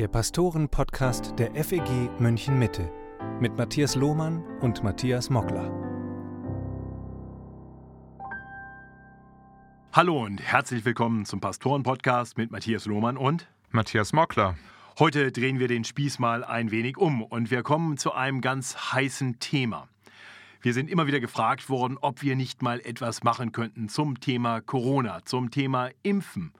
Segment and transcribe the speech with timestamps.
[0.00, 2.90] der Pastoren-Podcast der FEG München Mitte
[3.38, 5.70] mit Matthias Lohmann und Matthias Mockler.
[9.92, 14.56] Hallo und herzlich willkommen zum Pastoren-Podcast mit Matthias Lohmann und Matthias Mockler.
[14.98, 18.94] Heute drehen wir den Spieß mal ein wenig um und wir kommen zu einem ganz
[18.94, 19.86] heißen Thema.
[20.62, 24.62] Wir sind immer wieder gefragt worden, ob wir nicht mal etwas machen könnten zum Thema
[24.62, 26.54] Corona, zum Thema Impfen.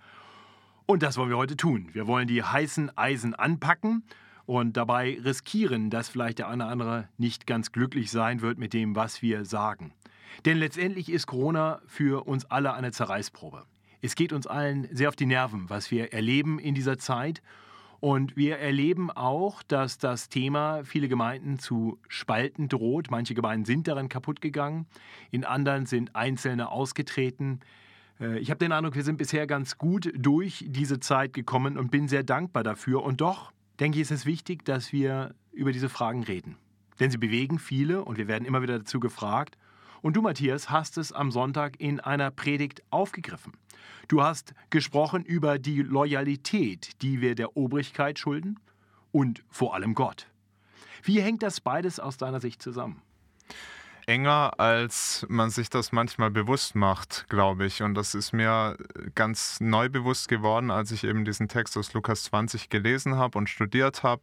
[0.91, 1.89] Und das wollen wir heute tun.
[1.93, 4.03] Wir wollen die heißen Eisen anpacken
[4.45, 8.73] und dabei riskieren, dass vielleicht der eine oder andere nicht ganz glücklich sein wird mit
[8.73, 9.93] dem, was wir sagen.
[10.47, 13.67] Denn letztendlich ist Corona für uns alle eine Zerreißprobe.
[14.03, 17.41] Es geht uns allen sehr auf die Nerven, was wir erleben in dieser Zeit.
[18.01, 23.13] Und wir erleben auch, dass das Thema viele Gemeinden zu spalten droht.
[23.13, 24.87] Manche Gemeinden sind daran kaputt gegangen,
[25.31, 27.61] in anderen sind Einzelne ausgetreten.
[28.21, 31.91] Äh, ich habe den Eindruck, wir sind bisher ganz gut durch diese Zeit gekommen und
[31.91, 33.03] bin sehr dankbar dafür.
[33.03, 36.57] Und doch, denke ich, ist es wichtig, dass wir über diese Fragen reden.
[37.01, 39.57] Denn sie bewegen viele und wir werden immer wieder dazu gefragt.
[40.03, 43.53] Und du, Matthias, hast es am Sonntag in einer Predigt aufgegriffen.
[44.09, 48.59] Du hast gesprochen über die Loyalität, die wir der Obrigkeit schulden
[49.13, 50.27] und vor allem Gott.
[51.03, 53.03] Wie hängt das beides aus deiner Sicht zusammen?
[54.07, 57.83] Enger, als man sich das manchmal bewusst macht, glaube ich.
[57.83, 58.77] Und das ist mir
[59.15, 63.49] ganz neu bewusst geworden, als ich eben diesen Text aus Lukas 20 gelesen habe und
[63.49, 64.23] studiert habe,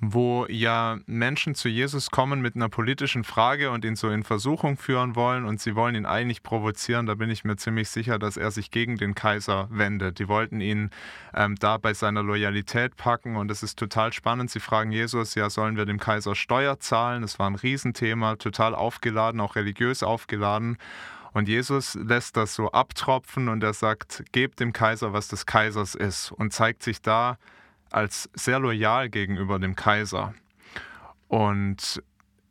[0.00, 4.76] wo ja Menschen zu Jesus kommen mit einer politischen Frage und ihn so in Versuchung
[4.76, 7.06] führen wollen und sie wollen ihn eigentlich provozieren.
[7.06, 10.18] Da bin ich mir ziemlich sicher, dass er sich gegen den Kaiser wendet.
[10.18, 10.90] Die wollten ihn
[11.34, 14.50] ähm, da bei seiner Loyalität packen und es ist total spannend.
[14.50, 17.22] Sie fragen Jesus, ja, sollen wir dem Kaiser Steuer zahlen?
[17.22, 20.78] Das war ein Riesenthema, total aufgeladen aufgeladen, auch religiös aufgeladen.
[21.32, 25.94] Und Jesus lässt das so abtropfen und er sagt, gebt dem Kaiser, was des Kaisers
[25.94, 27.38] ist und zeigt sich da
[27.90, 30.34] als sehr loyal gegenüber dem Kaiser.
[31.28, 32.02] Und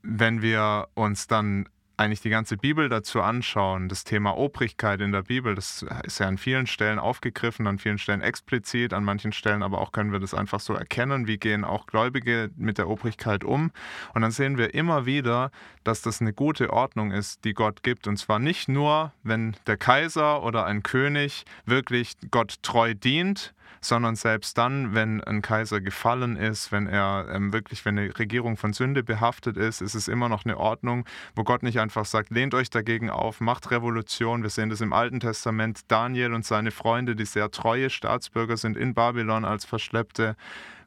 [0.02, 1.68] wenn wir uns dann
[2.02, 6.28] eigentlich die ganze Bibel dazu anschauen, das Thema Obrigkeit in der Bibel, das ist ja
[6.28, 10.20] an vielen Stellen aufgegriffen, an vielen Stellen explizit, an manchen Stellen aber auch können wir
[10.20, 13.72] das einfach so erkennen, wie gehen auch Gläubige mit der Obrigkeit um.
[14.14, 15.52] Und dann sehen wir immer wieder,
[15.84, 18.08] dass das eine gute Ordnung ist, die Gott gibt.
[18.08, 24.16] Und zwar nicht nur, wenn der Kaiser oder ein König wirklich Gott treu dient, sondern
[24.16, 28.74] selbst dann, wenn ein Kaiser gefallen ist, wenn er ähm, wirklich, wenn eine Regierung von
[28.74, 31.06] Sünde behaftet ist, ist es immer noch eine Ordnung,
[31.36, 34.44] wo Gott nicht einfach sagt, lehnt euch dagegen auf, macht Revolution.
[34.44, 35.82] Wir sehen das im Alten Testament.
[35.88, 40.36] Daniel und seine Freunde, die sehr treue Staatsbürger sind in Babylon als Verschleppte,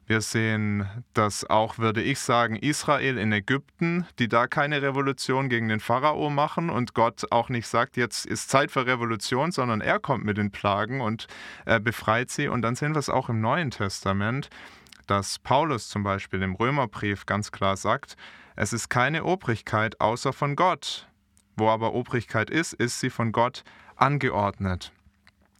[0.07, 5.67] wir sehen dass auch, würde ich sagen, Israel in Ägypten, die da keine Revolution gegen
[5.67, 9.99] den Pharao machen und Gott auch nicht sagt, jetzt ist Zeit für Revolution, sondern er
[9.99, 11.27] kommt mit den Plagen und
[11.65, 12.47] äh, befreit sie.
[12.47, 14.49] Und dann sehen wir es auch im Neuen Testament,
[15.07, 18.15] dass Paulus zum Beispiel im Römerbrief ganz klar sagt,
[18.55, 21.07] es ist keine Obrigkeit außer von Gott.
[21.57, 23.63] Wo aber Obrigkeit ist, ist sie von Gott
[23.95, 24.91] angeordnet.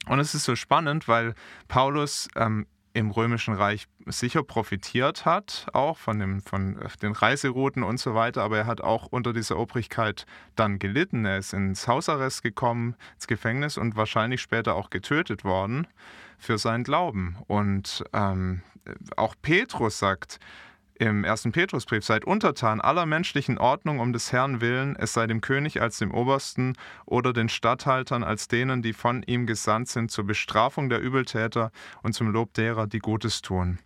[0.07, 1.33] Und es ist so spannend, weil
[1.67, 7.83] Paulus ähm, im Römischen Reich sicher profitiert hat, auch von, dem, von äh, den Reiserouten
[7.83, 10.25] und so weiter, aber er hat auch unter dieser Obrigkeit
[10.56, 11.25] dann gelitten.
[11.25, 15.88] Er ist ins Hausarrest gekommen, ins Gefängnis und wahrscheinlich später auch getötet worden
[16.38, 17.35] für seinen Glauben.
[17.47, 18.61] Und ähm,
[19.17, 20.39] auch Petrus sagt,
[20.97, 25.41] im ersten Petrusbrief, seid untertan aller menschlichen Ordnung um des Herrn willen, es sei dem
[25.41, 26.73] König als dem Obersten
[27.06, 32.13] oder den Statthaltern als denen, die von ihm gesandt sind zur Bestrafung der Übeltäter und
[32.13, 33.79] zum Lob derer, die Gutes tun.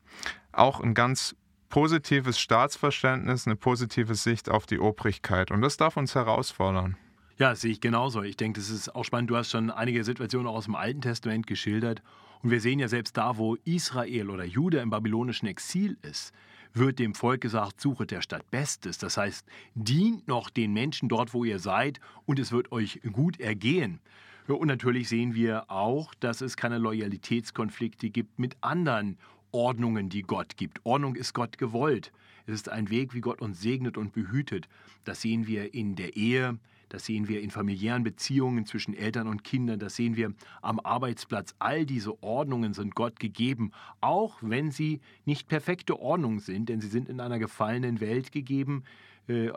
[0.52, 1.36] Auch ein ganz
[1.70, 5.52] positives Staatsverständnis, eine positive Sicht auf die Obrigkeit.
[5.52, 6.98] Und das darf uns herausfordern.
[7.38, 8.22] Ja, sehe ich genauso.
[8.22, 9.30] Ich denke, das ist auch spannend.
[9.30, 12.02] Du hast schon einige Situationen aus dem Alten Testament geschildert.
[12.42, 16.34] Und wir sehen ja selbst da, wo Israel oder Juda im babylonischen Exil ist,
[16.74, 18.98] wird dem Volk gesagt, suchet der Stadt Bestes.
[18.98, 23.40] Das heißt, dient noch den Menschen dort, wo ihr seid, und es wird euch gut
[23.40, 24.00] ergehen.
[24.48, 29.18] Und natürlich sehen wir auch, dass es keine Loyalitätskonflikte gibt mit anderen
[29.52, 30.80] Ordnungen, die Gott gibt.
[30.84, 32.12] Ordnung ist Gott gewollt.
[32.48, 34.68] Es ist ein Weg, wie Gott uns segnet und behütet.
[35.04, 36.58] Das sehen wir in der Ehe,
[36.90, 41.56] das sehen wir in familiären Beziehungen zwischen Eltern und Kindern, das sehen wir am Arbeitsplatz.
[41.60, 43.72] All diese Ordnungen sind Gott gegeben,
[44.02, 48.84] auch wenn sie nicht perfekte Ordnungen sind, denn sie sind in einer gefallenen Welt gegeben
[49.28, 49.52] äh,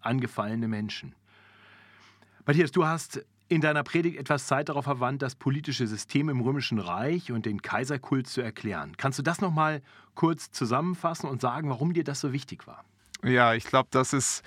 [0.00, 1.14] an gefallene Menschen.
[2.46, 6.78] Matthias, du hast in deiner Predigt etwas Zeit darauf verwandt, das politische System im Römischen
[6.78, 8.96] Reich und den Kaiserkult zu erklären.
[8.96, 9.82] Kannst du das noch mal
[10.14, 12.84] kurz zusammenfassen und sagen, warum dir das so wichtig war?
[13.24, 14.42] Ja, ich glaube, das ist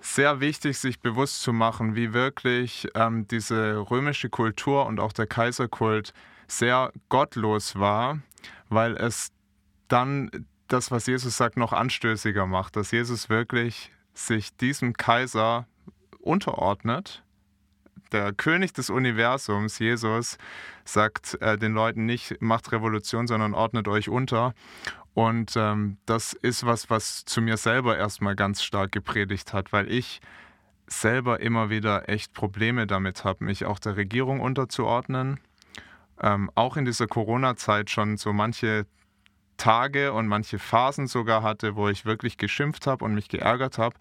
[0.00, 5.26] sehr wichtig, sich bewusst zu machen, wie wirklich ähm, diese römische Kultur und auch der
[5.26, 6.12] Kaiserkult
[6.46, 8.18] sehr gottlos war,
[8.68, 9.32] weil es
[9.88, 10.30] dann
[10.68, 15.66] das, was Jesus sagt, noch anstößiger macht, dass Jesus wirklich sich diesem Kaiser
[16.20, 17.22] unterordnet.
[18.12, 20.38] Der König des Universums, Jesus,
[20.84, 24.54] sagt äh, den Leuten nicht, macht Revolution, sondern ordnet euch unter.
[25.14, 29.90] Und ähm, das ist was, was zu mir selber erstmal ganz stark gepredigt hat, weil
[29.90, 30.20] ich
[30.86, 35.40] selber immer wieder echt Probleme damit habe, mich auch der Regierung unterzuordnen.
[36.20, 38.86] Ähm, auch in dieser Corona-Zeit schon so manche
[39.56, 43.96] Tage und manche Phasen sogar hatte, wo ich wirklich geschimpft habe und mich geärgert habe.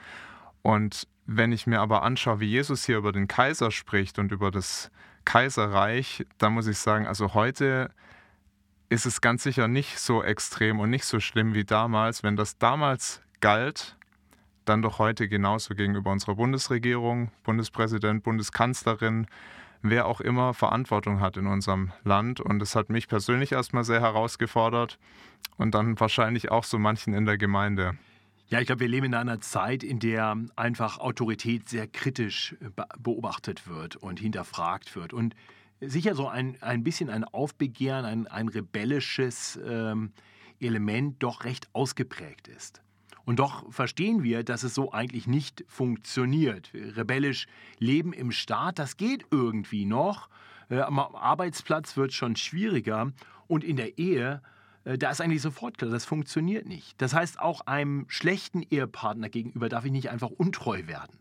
[0.64, 4.52] Und wenn ich mir aber anschaue, wie Jesus hier über den Kaiser spricht und über
[4.52, 4.92] das
[5.26, 7.92] Kaiserreich, dann muss ich sagen, also heute
[8.90, 12.24] ist es ganz sicher nicht so extrem und nicht so schlimm wie damals.
[12.24, 13.98] Wenn das damals galt,
[14.66, 19.28] dann doch heute genauso gegenüber unserer Bundesregierung, Bundespräsident, Bundeskanzlerin,
[19.82, 22.40] wer auch immer Verantwortung hat in unserem Land.
[22.40, 24.98] Und das hat mich persönlich erstmal sehr herausgefordert
[25.58, 27.98] und dann wahrscheinlich auch so manchen in der Gemeinde.
[28.48, 32.56] Ja, ich glaube, wir leben in einer Zeit, in der einfach Autorität sehr kritisch
[33.00, 35.12] beobachtet wird und hinterfragt wird.
[35.12, 35.36] Und
[35.88, 40.12] sicher so ein, ein bisschen ein Aufbegehren, ein, ein rebellisches ähm,
[40.60, 42.82] Element doch recht ausgeprägt ist.
[43.26, 46.72] Und doch verstehen wir, dass es so eigentlich nicht funktioniert.
[46.74, 47.48] Rebellisch
[47.80, 50.30] leben im Staat, das geht irgendwie noch.
[50.70, 53.12] Äh, am Arbeitsplatz wird schon schwieriger.
[53.48, 54.42] Und in der Ehe,
[54.84, 57.02] äh, da ist eigentlich sofort klar, das funktioniert nicht.
[57.02, 61.18] Das heißt, auch einem schlechten Ehepartner gegenüber darf ich nicht einfach untreu werden.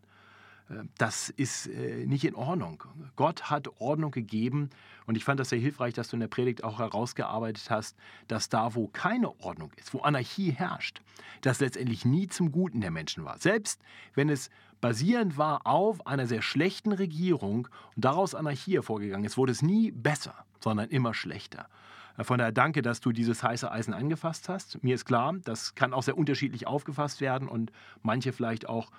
[0.99, 2.85] Das ist äh, nicht in Ordnung.
[3.17, 4.71] Gott hat Ordnung gegeben
[5.07, 7.97] und ich fand das sehr hilfreich, dass du in der Predigt auch herausgearbeitet hast,
[8.29, 11.03] dass da, wo keine Ordnung ist, wo Anarchie herrscht,
[11.43, 13.39] das letztendlich nie zum Guten der Menschen war.
[13.39, 13.81] Selbst
[14.15, 19.53] wenn es basierend war auf einer sehr schlechten Regierung und daraus Anarchie hervorgegangen ist, wurde
[19.53, 21.69] es nie besser, sondern immer schlechter.
[22.17, 24.83] Äh, von daher danke, dass du dieses heiße Eisen angefasst hast.
[24.83, 27.73] Mir ist klar, das kann auch sehr unterschiedlich aufgefasst werden und
[28.03, 28.91] manche vielleicht auch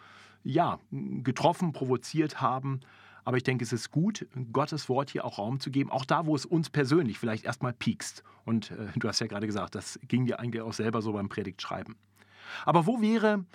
[0.43, 2.81] ja, getroffen, provoziert haben.
[3.25, 6.25] Aber ich denke, es ist gut, Gottes Wort hier auch Raum zu geben, auch da,
[6.25, 8.23] wo es uns persönlich vielleicht erstmal piekst.
[8.45, 11.29] Und äh, du hast ja gerade gesagt, das ging dir eigentlich auch selber so beim
[11.29, 11.95] Predigtschreiben.
[12.65, 13.45] Aber wo wäre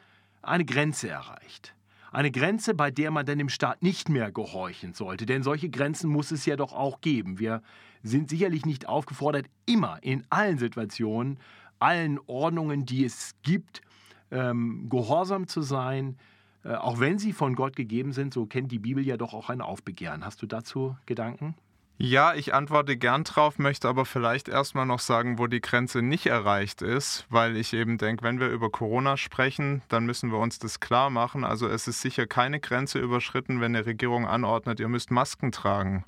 [0.42, 1.74] eine Grenze erreicht?
[2.10, 5.26] Eine Grenze, bei der man dann dem Staat nicht mehr gehorchen sollte.
[5.26, 7.38] Denn solche Grenzen muss es ja doch auch geben.
[7.38, 7.62] Wir
[8.02, 11.38] sind sicherlich nicht aufgefordert, immer in allen Situationen,
[11.78, 13.82] allen Ordnungen, die es gibt,
[14.30, 16.16] ähm, gehorsam zu sein,
[16.64, 19.60] auch wenn sie von Gott gegeben sind, so kennt die Bibel ja doch auch ein
[19.60, 20.24] Aufbegehren.
[20.24, 21.54] Hast du dazu Gedanken?
[22.00, 26.26] Ja, ich antworte gern drauf, möchte aber vielleicht erstmal noch sagen, wo die Grenze nicht
[26.26, 30.60] erreicht ist, weil ich eben denke, wenn wir über Corona sprechen, dann müssen wir uns
[30.60, 31.42] das klar machen.
[31.42, 36.04] Also es ist sicher keine Grenze überschritten, wenn eine Regierung anordnet, ihr müsst Masken tragen.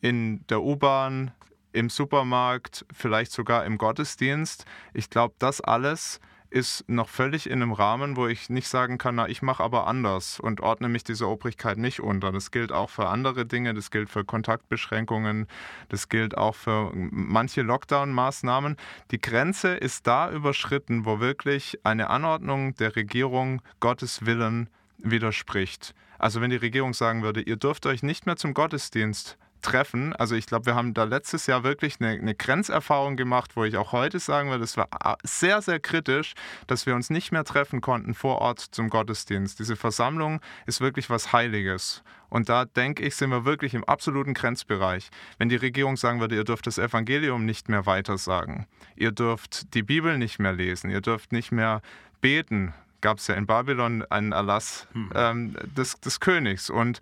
[0.00, 1.32] In der U-Bahn,
[1.72, 4.64] im Supermarkt, vielleicht sogar im Gottesdienst.
[4.94, 6.20] Ich glaube, das alles
[6.56, 9.86] ist noch völlig in einem Rahmen, wo ich nicht sagen kann, na, ich mache aber
[9.86, 12.32] anders und ordne mich dieser Obrigkeit nicht unter.
[12.32, 15.48] Das gilt auch für andere Dinge, das gilt für Kontaktbeschränkungen,
[15.90, 18.76] das gilt auch für manche Lockdown-Maßnahmen.
[19.10, 25.94] Die Grenze ist da überschritten, wo wirklich eine Anordnung der Regierung Gottes Willen widerspricht.
[26.18, 29.36] Also wenn die Regierung sagen würde, ihr dürft euch nicht mehr zum Gottesdienst
[29.66, 30.14] treffen.
[30.14, 33.76] Also ich glaube, wir haben da letztes Jahr wirklich eine, eine, Grenzerfahrung gemacht, wo ich
[33.76, 34.88] auch heute sagen würde, es war
[35.24, 36.34] sehr, sehr kritisch,
[36.68, 39.58] dass wir uns nicht mehr treffen konnten vor Ort zum Gottesdienst.
[39.58, 42.02] Diese Versammlung ist wirklich was Heiliges.
[42.28, 45.10] Und da denke ich, sind wir wirklich im absoluten Grenzbereich.
[45.38, 49.82] Wenn die Regierung sagen würde, ihr dürft das Evangelium nicht mehr weitersagen, ihr dürft die
[49.82, 51.82] Bibel nicht mehr lesen, ihr dürft nicht mehr
[52.20, 55.10] beten, gab es ja in Babylon einen Erlass hm.
[55.14, 56.70] ähm, des, des Königs.
[56.70, 57.00] Und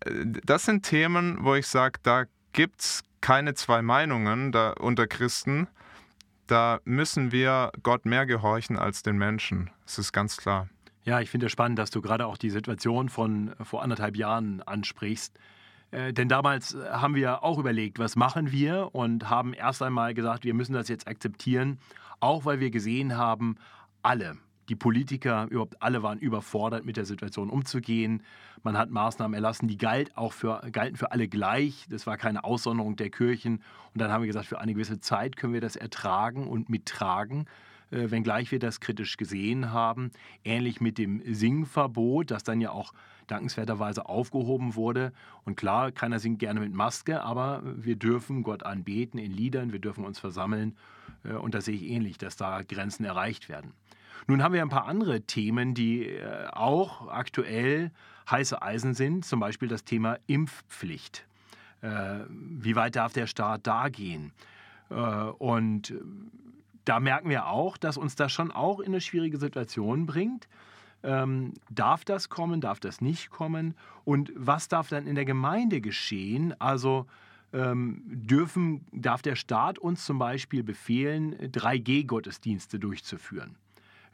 [0.00, 5.68] das sind Themen, wo ich sage, da gibt es keine zwei Meinungen da unter Christen.
[6.46, 9.70] Da müssen wir Gott mehr gehorchen als den Menschen.
[9.84, 10.68] Das ist ganz klar.
[11.04, 14.62] Ja, ich finde es spannend, dass du gerade auch die Situation von vor anderthalb Jahren
[14.62, 15.38] ansprichst.
[15.90, 20.44] Äh, denn damals haben wir auch überlegt, was machen wir und haben erst einmal gesagt,
[20.44, 21.78] wir müssen das jetzt akzeptieren,
[22.20, 23.56] auch weil wir gesehen haben,
[24.02, 24.36] alle,
[24.68, 28.22] die Politiker, überhaupt alle waren überfordert, mit der Situation umzugehen.
[28.62, 31.86] Man hat Maßnahmen erlassen, die galt auch für, galten für alle gleich.
[31.88, 33.62] Das war keine Aussonderung der Kirchen.
[33.94, 37.46] Und dann haben wir gesagt, für eine gewisse Zeit können wir das ertragen und mittragen,
[37.90, 40.10] äh, wenngleich wir das kritisch gesehen haben.
[40.44, 42.92] Ähnlich mit dem Singverbot, das dann ja auch
[43.28, 45.12] dankenswerterweise aufgehoben wurde.
[45.44, 49.80] Und klar, keiner singt gerne mit Maske, aber wir dürfen Gott anbeten in Liedern, wir
[49.80, 50.76] dürfen uns versammeln.
[51.24, 53.72] Äh, und da sehe ich ähnlich, dass da Grenzen erreicht werden.
[54.26, 57.90] Nun haben wir ein paar andere Themen, die äh, auch aktuell
[58.30, 61.26] heiße Eisen sind, zum Beispiel das Thema Impfpflicht.
[61.82, 64.32] Äh, wie weit darf der Staat da gehen?
[64.90, 65.94] Äh, und
[66.84, 70.48] da merken wir auch, dass uns das schon auch in eine schwierige Situation bringt.
[71.02, 73.74] Ähm, darf das kommen, darf das nicht kommen?
[74.04, 76.58] Und was darf dann in der Gemeinde geschehen?
[76.60, 77.06] Also
[77.52, 83.56] ähm, dürfen, darf der Staat uns zum Beispiel befehlen, 3G-Gottesdienste durchzuführen?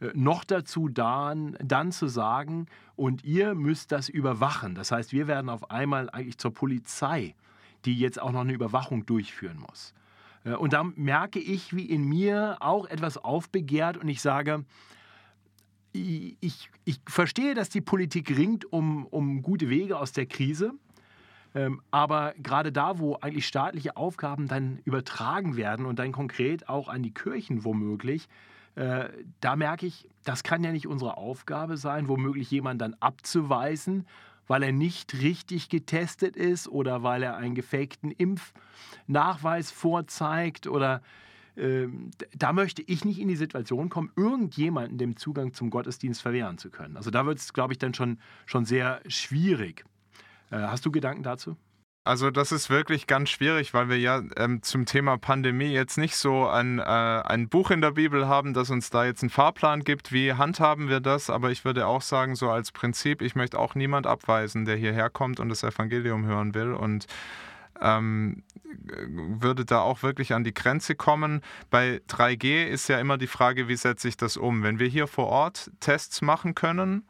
[0.02, 2.66] Äh, noch dazu dann, dann zu sagen,
[2.96, 4.74] und ihr müsst das überwachen.
[4.74, 7.34] Das heißt, wir werden auf einmal eigentlich zur Polizei,
[7.84, 9.94] die jetzt auch noch eine Überwachung durchführen muss.
[10.44, 14.64] Äh, und da merke ich, wie in mir auch etwas aufbegehrt und ich sage,
[15.94, 20.72] ich, ich verstehe, dass die Politik ringt um, um gute Wege aus der Krise.
[21.54, 26.88] Ähm, aber gerade da, wo eigentlich staatliche Aufgaben dann übertragen werden und dann konkret auch
[26.88, 28.26] an die Kirchen womöglich,
[28.74, 29.08] äh,
[29.40, 34.06] da merke ich, das kann ja nicht unsere Aufgabe sein, womöglich jemanden dann abzuweisen,
[34.46, 41.02] weil er nicht richtig getestet ist oder weil er einen gefakten Impfnachweis vorzeigt oder
[41.56, 41.86] äh,
[42.36, 46.70] da möchte ich nicht in die Situation kommen, irgendjemanden den Zugang zum Gottesdienst verwehren zu
[46.70, 46.96] können.
[46.96, 49.84] Also da wird es, glaube ich, dann schon, schon sehr schwierig.
[50.50, 51.56] Äh, hast du Gedanken dazu?
[52.04, 56.16] Also das ist wirklich ganz schwierig, weil wir ja ähm, zum Thema Pandemie jetzt nicht
[56.16, 59.84] so ein, äh, ein Buch in der Bibel haben, das uns da jetzt einen Fahrplan
[59.84, 60.10] gibt.
[60.10, 61.30] Wie handhaben wir das?
[61.30, 65.10] Aber ich würde auch sagen, so als Prinzip, ich möchte auch niemand abweisen, der hierher
[65.10, 66.72] kommt und das Evangelium hören will.
[66.72, 67.06] Und
[67.80, 71.40] ähm, würde da auch wirklich an die Grenze kommen.
[71.70, 74.64] Bei 3G ist ja immer die Frage, wie setze ich das um?
[74.64, 77.04] Wenn wir hier vor Ort Tests machen können,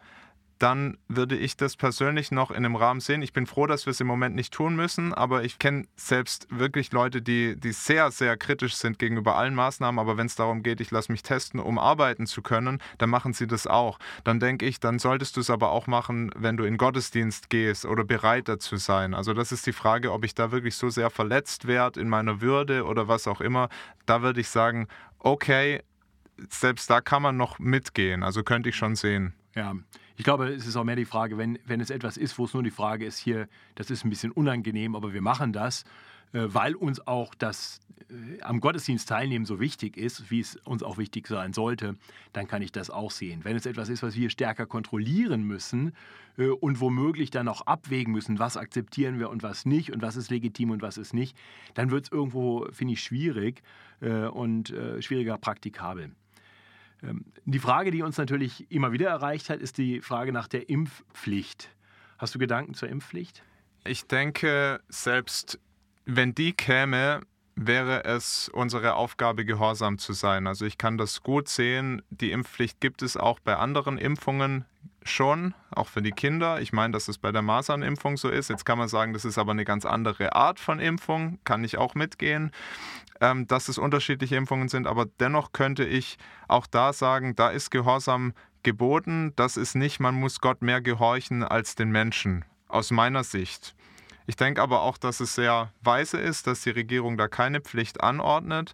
[0.62, 3.20] dann würde ich das persönlich noch in einem Rahmen sehen.
[3.20, 6.46] Ich bin froh, dass wir es im Moment nicht tun müssen, aber ich kenne selbst
[6.50, 9.98] wirklich Leute, die, die sehr, sehr kritisch sind gegenüber allen Maßnahmen.
[9.98, 13.32] Aber wenn es darum geht, ich lasse mich testen, um arbeiten zu können, dann machen
[13.32, 13.98] sie das auch.
[14.22, 17.84] Dann denke ich, dann solltest du es aber auch machen, wenn du in Gottesdienst gehst
[17.84, 19.14] oder bereit dazu sein.
[19.14, 22.40] Also das ist die Frage, ob ich da wirklich so sehr verletzt werde in meiner
[22.40, 23.68] Würde oder was auch immer.
[24.06, 24.86] Da würde ich sagen,
[25.18, 25.82] okay,
[26.48, 28.22] selbst da kann man noch mitgehen.
[28.22, 29.34] Also könnte ich schon sehen.
[29.56, 29.74] Ja,
[30.22, 32.54] ich glaube, es ist auch mehr die Frage, wenn, wenn es etwas ist, wo es
[32.54, 35.82] nur die Frage ist, hier, das ist ein bisschen unangenehm, aber wir machen das,
[36.32, 40.84] äh, weil uns auch das äh, am Gottesdienst teilnehmen so wichtig ist, wie es uns
[40.84, 41.96] auch wichtig sein sollte,
[42.32, 43.40] dann kann ich das auch sehen.
[43.42, 45.92] Wenn es etwas ist, was wir stärker kontrollieren müssen
[46.38, 50.14] äh, und womöglich dann auch abwägen müssen, was akzeptieren wir und was nicht und was
[50.14, 51.36] ist legitim und was ist nicht,
[51.74, 53.64] dann wird es irgendwo, finde ich, schwierig
[54.32, 56.10] und schwieriger praktikabel.
[57.02, 60.68] Ähm, die Frage, die uns natürlich immer wieder erreicht hat, ist die Frage nach der
[60.68, 61.70] Impfpflicht.
[62.18, 63.42] Hast du Gedanken zur Impfpflicht?
[63.84, 65.58] Ich denke, selbst
[66.04, 67.22] wenn die käme,
[67.56, 70.46] wäre es unsere Aufgabe, gehorsam zu sein.
[70.46, 72.02] Also ich kann das gut sehen.
[72.10, 74.64] Die Impfpflicht gibt es auch bei anderen Impfungen
[75.04, 76.60] schon, auch für die Kinder.
[76.60, 78.50] Ich meine, dass es bei der Masernimpfung so ist.
[78.50, 81.38] Jetzt kann man sagen, das ist aber eine ganz andere Art von Impfung.
[81.44, 82.52] Kann ich auch mitgehen
[83.22, 86.18] ähm, dass es unterschiedliche Impfungen sind, aber dennoch könnte ich
[86.48, 89.32] auch da sagen, da ist Gehorsam geboten.
[89.36, 93.74] Das ist nicht, man muss Gott mehr gehorchen als den Menschen, aus meiner Sicht.
[94.26, 98.02] Ich denke aber auch, dass es sehr weise ist, dass die Regierung da keine Pflicht
[98.02, 98.72] anordnet,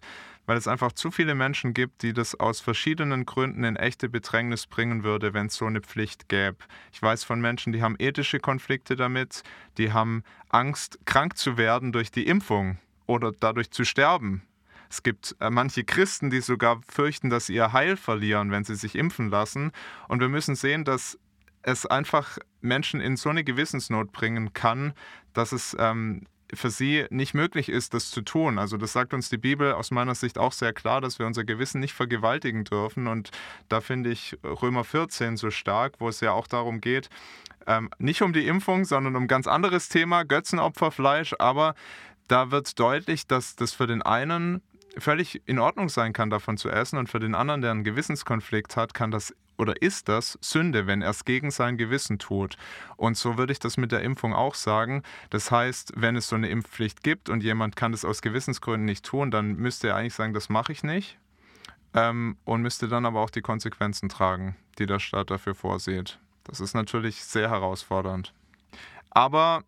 [0.49, 4.65] weil es einfach zu viele Menschen gibt, die das aus verschiedenen Gründen in echte Bedrängnis
[4.65, 6.57] bringen würde, wenn es so eine Pflicht gäbe.
[6.91, 9.43] Ich weiß von Menschen, die haben ethische Konflikte damit,
[9.77, 14.41] die haben Angst, krank zu werden durch die Impfung oder dadurch zu sterben.
[14.89, 18.73] Es gibt äh, manche Christen, die sogar fürchten, dass sie ihr Heil verlieren, wenn sie
[18.73, 19.71] sich impfen lassen.
[20.07, 21.19] Und wir müssen sehen, dass
[21.61, 24.93] es einfach Menschen in so eine Gewissensnot bringen kann,
[25.33, 28.59] dass es ähm, für sie nicht möglich ist, das zu tun.
[28.59, 31.43] Also das sagt uns die Bibel aus meiner Sicht auch sehr klar, dass wir unser
[31.43, 33.07] Gewissen nicht vergewaltigen dürfen.
[33.07, 33.31] Und
[33.67, 37.09] da finde ich Römer 14 so stark, wo es ja auch darum geht,
[37.67, 41.35] ähm, nicht um die Impfung, sondern um ein ganz anderes Thema, Götzenopferfleisch.
[41.39, 41.75] Aber
[42.27, 44.61] da wird deutlich, dass das für den einen
[44.97, 48.75] völlig in Ordnung sein kann, davon zu essen und für den anderen, der einen Gewissenskonflikt
[48.75, 52.55] hat, kann das oder ist das Sünde, wenn er es gegen sein Gewissen tut.
[52.95, 55.03] Und so würde ich das mit der Impfung auch sagen.
[55.29, 59.05] Das heißt, wenn es so eine Impfpflicht gibt und jemand kann das aus Gewissensgründen nicht
[59.05, 61.17] tun, dann müsste er eigentlich sagen, das mache ich nicht.
[61.93, 66.19] Ähm, und müsste dann aber auch die Konsequenzen tragen, die der Staat dafür vorsieht.
[66.43, 68.33] Das ist natürlich sehr herausfordernd.
[69.11, 69.63] Aber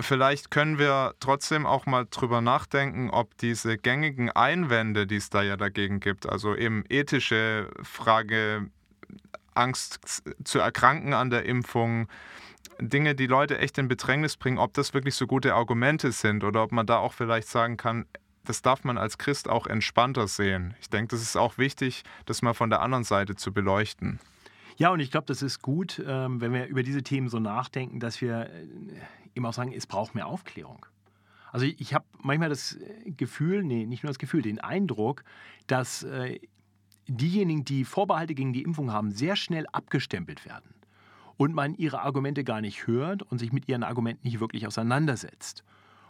[0.00, 5.42] Vielleicht können wir trotzdem auch mal drüber nachdenken, ob diese gängigen Einwände, die es da
[5.42, 8.68] ja dagegen gibt, also eben ethische Frage,
[9.56, 12.08] Angst zu erkranken an der Impfung,
[12.78, 16.62] Dinge, die Leute echt in Bedrängnis bringen, ob das wirklich so gute Argumente sind oder
[16.62, 18.06] ob man da auch vielleicht sagen kann,
[18.44, 20.74] das darf man als Christ auch entspannter sehen.
[20.80, 24.20] Ich denke, das ist auch wichtig, das mal von der anderen Seite zu beleuchten.
[24.76, 27.98] Ja, und ich glaube, das ist gut, ähm, wenn wir über diese Themen so nachdenken,
[27.98, 28.66] dass wir äh,
[29.34, 30.84] immer auch sagen, es braucht mehr Aufklärung.
[31.50, 35.24] Also ich, habe manchmal das Gefühl, nee, nicht nur das Gefühl, den Eindruck,
[35.66, 36.38] dass äh,
[37.06, 40.74] diejenigen, die Vorbehalte gegen die Impfung haben, sehr schnell abgestempelt werden
[41.36, 45.64] und man ihre Argumente gar nicht hört und sich mit ihren Argumenten nicht wirklich auseinandersetzt.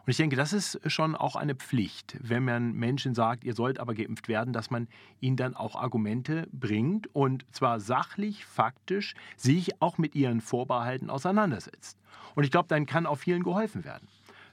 [0.06, 3.80] Und ich denke, das ist schon auch eine Pflicht, wenn man Menschen sagt, ihr sollt
[3.80, 4.86] aber geimpft werden, dass man
[5.20, 11.98] ihnen dann auch Argumente bringt und zwar sachlich, faktisch, sich auch mit ihren Vorbehalten auseinandersetzt.
[12.36, 14.06] Und ich glaube, dann kann auch vielen geholfen werden.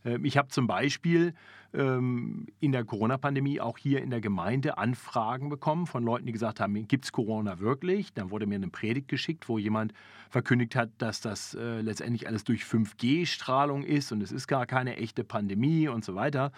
[0.05, 1.33] Ähm, ich habe zum Beispiel
[1.73, 6.59] ähm, in der Corona-Pandemie auch hier in der Gemeinde Anfragen bekommen von Leuten, die gesagt
[6.59, 8.13] haben, gibt es Corona wirklich?
[8.13, 9.93] Dann wurde mir eine Predigt geschickt, wo jemand
[10.29, 14.97] verkündigt hat, dass das äh, letztendlich alles durch 5G-Strahlung ist und es ist gar keine
[14.97, 16.51] echte Pandemie und so weiter.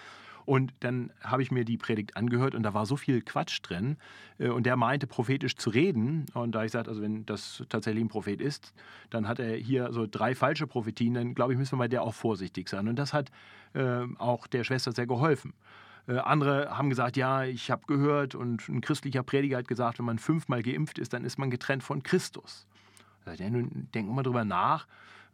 [0.46, 3.98] Und dann habe ich mir die Predigt angehört und da war so viel Quatsch drin.
[4.38, 6.26] Äh, und der meinte, prophetisch zu reden.
[6.34, 8.74] Und da ich sagte, also wenn das tatsächlich ein Prophet ist,
[9.10, 12.04] dann hat er hier so drei falsche Prophetien, dann glaube ich, müssen wir bei der
[12.04, 12.88] auch vorsichtig sein.
[12.88, 13.32] Und das hat
[13.74, 15.54] äh, auch der Schwester sehr geholfen.
[16.08, 20.06] Äh, andere haben gesagt, ja, ich habe gehört und ein christlicher Prediger hat gesagt, wenn
[20.06, 22.68] man fünfmal geimpft ist, dann ist man getrennt von Christus.
[23.26, 24.88] Ja, nun denken wir mal drüber nach.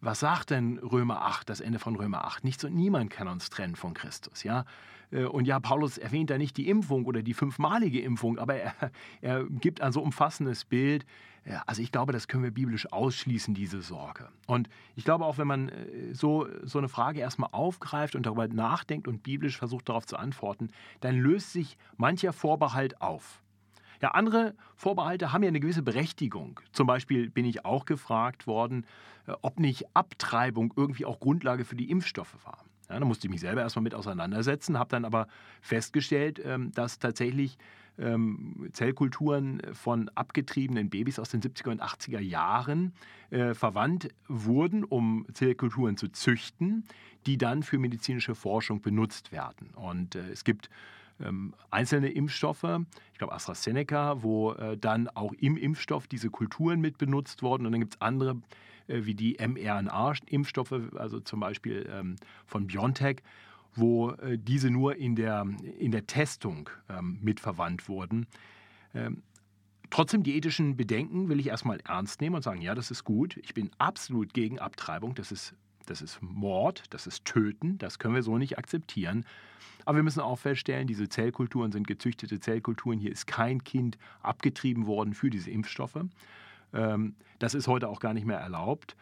[0.03, 2.43] Was sagt denn Römer 8, das Ende von Römer 8?
[2.43, 4.43] Nichts und niemand kann uns trennen von Christus.
[4.43, 4.65] Ja?
[5.11, 8.73] Äh, und ja, Paulus erwähnt da nicht die Impfung oder die fünfmalige Impfung, aber er,
[9.21, 11.05] er gibt ein so umfassendes Bild.
[11.65, 14.29] Also ich glaube, das können wir biblisch ausschließen, diese Sorge.
[14.45, 18.47] Und ich glaube auch, wenn man äh, so, so eine Frage erstmal aufgreift und darüber
[18.47, 20.69] nachdenkt und biblisch versucht darauf zu antworten,
[21.01, 23.41] dann löst sich mancher Vorbehalt auf.
[24.01, 26.59] Ja, andere Vorbehalte haben ja eine gewisse Berechtigung.
[26.71, 28.85] Zum Beispiel bin ich auch gefragt worden,
[29.27, 32.65] äh, ob nicht Abtreibung irgendwie auch Grundlage für die Impfstoffe war.
[32.89, 35.27] Ja, da musste ich mich selber erstmal mit auseinandersetzen, habe dann aber
[35.61, 37.57] festgestellt, ähm, dass tatsächlich
[37.97, 42.93] ähm, Zellkulturen von abgetriebenen Babys aus den 70er und 80er Jahren
[43.29, 46.85] äh, verwandt wurden, um Zellkulturen zu züchten,
[47.25, 49.69] die dann für medizinische Forschung benutzt werden.
[49.75, 50.69] Und äh, es gibt
[51.23, 52.63] ähm, einzelne Impfstoffe,
[53.11, 57.65] ich glaube AstraZeneca, wo äh, dann auch im Impfstoff diese Kulturen mit benutzt wurden.
[57.65, 58.41] Und dann gibt es andere
[58.87, 63.21] äh, wie die mRNA-Impfstoffe, also zum Beispiel ähm, von BioNTech,
[63.73, 65.45] wo äh, diese nur in der,
[65.79, 68.27] in der Testung ähm, mitverwandt wurden.
[68.93, 69.23] Ähm,
[69.89, 73.37] trotzdem die ethischen Bedenken will ich erstmal ernst nehmen und sagen, ja, das ist gut.
[73.37, 75.15] Ich bin absolut gegen Abtreibung.
[75.15, 75.53] Das ist,
[75.85, 77.77] das ist Mord, das ist Töten.
[77.77, 79.25] Das können wir so nicht akzeptieren.
[79.85, 82.99] Aber wir müssen auch feststellen, diese Zellkulturen sind gezüchtete Zellkulturen.
[82.99, 85.99] Hier ist kein Kind abgetrieben worden für diese Impfstoffe.
[86.73, 88.95] Ähm, das ist heute auch gar nicht mehr erlaubt.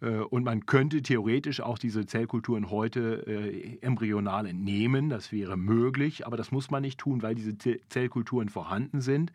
[0.00, 5.08] Äh, und man könnte theoretisch auch diese Zellkulturen heute äh, embryonal entnehmen.
[5.08, 7.56] Das wäre möglich, aber das muss man nicht tun, weil diese
[7.88, 9.32] Zellkulturen vorhanden sind.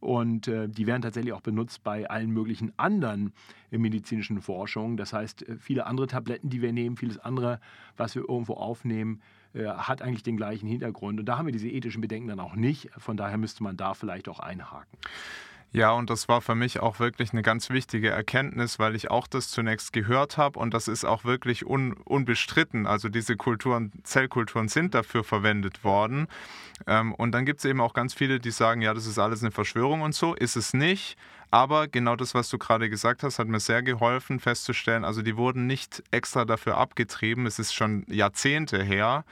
[0.00, 3.32] Und äh, die werden tatsächlich auch benutzt bei allen möglichen anderen
[3.70, 4.96] äh, medizinischen Forschungen.
[4.96, 7.60] Das heißt, äh, viele andere Tabletten, die wir nehmen, vieles andere,
[7.96, 9.20] was wir irgendwo aufnehmen,
[9.54, 11.18] hat eigentlich den gleichen Hintergrund.
[11.18, 12.90] Und da haben wir diese ethischen Bedenken dann auch nicht.
[12.98, 14.98] Von daher müsste man da vielleicht auch einhaken.
[15.72, 19.26] Ja, und das war für mich auch wirklich eine ganz wichtige Erkenntnis, weil ich auch
[19.26, 22.86] das zunächst gehört habe und das ist auch wirklich un, unbestritten.
[22.86, 26.28] Also diese Kulturen, Zellkulturen sind dafür verwendet worden.
[26.86, 29.42] Ähm, und dann gibt es eben auch ganz viele, die sagen, ja, das ist alles
[29.42, 30.34] eine Verschwörung und so.
[30.34, 31.16] Ist es nicht.
[31.50, 35.04] Aber genau das, was du gerade gesagt hast, hat mir sehr geholfen festzustellen.
[35.04, 37.46] Also die wurden nicht extra dafür abgetrieben.
[37.46, 39.24] Es ist schon Jahrzehnte her.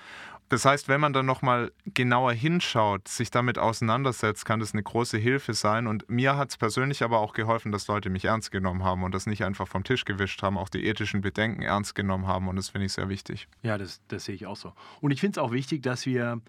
[0.51, 5.17] Das heißt, wenn man dann nochmal genauer hinschaut, sich damit auseinandersetzt, kann das eine große
[5.17, 5.87] Hilfe sein.
[5.87, 9.15] Und mir hat es persönlich aber auch geholfen, dass Leute mich ernst genommen haben und
[9.15, 12.49] das nicht einfach vom Tisch gewischt haben, auch die ethischen Bedenken ernst genommen haben.
[12.49, 13.49] Und das finde ich sehr wichtig.
[13.63, 14.75] Ja, das, das sehe ich auch so.
[15.01, 16.41] Und ich finde es auch wichtig, dass wir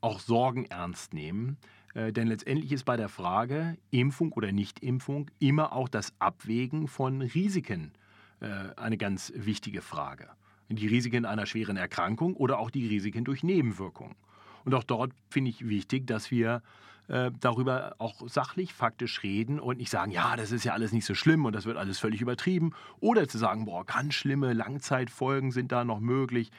[0.00, 1.58] auch Sorgen ernst nehmen.
[1.94, 7.22] Äh, denn letztendlich ist bei der Frage Impfung oder Nichtimpfung immer auch das Abwägen von
[7.22, 7.92] Risiken
[8.40, 8.46] äh,
[8.76, 10.28] eine ganz wichtige Frage
[10.76, 14.16] die Risiken einer schweren Erkrankung oder auch die Risiken durch Nebenwirkungen.
[14.64, 16.62] Und auch dort finde ich wichtig, dass wir
[17.08, 21.06] äh, darüber auch sachlich, faktisch reden und nicht sagen, ja, das ist ja alles nicht
[21.06, 22.72] so schlimm und das wird alles völlig übertrieben.
[23.00, 26.50] Oder zu sagen, boah, ganz schlimme Langzeitfolgen sind da noch möglich.